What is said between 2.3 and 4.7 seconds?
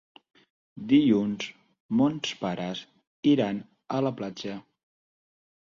pares iran a la platja.